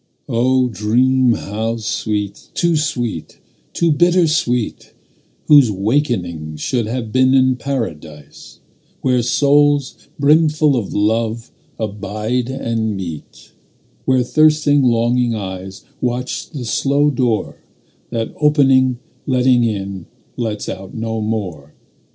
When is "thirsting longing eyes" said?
14.23-15.83